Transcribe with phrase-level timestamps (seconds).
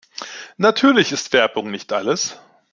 [0.57, 2.39] Natürlich ist Werbung nicht alles.